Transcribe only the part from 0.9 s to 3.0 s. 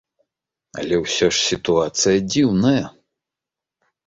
ўсё ж сітуацыя дзіўная.